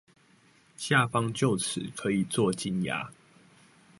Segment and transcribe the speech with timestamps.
[0.75, 3.11] 下方臼齒可以做金牙